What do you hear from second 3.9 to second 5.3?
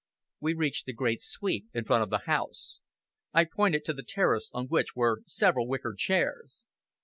the terrace, on which were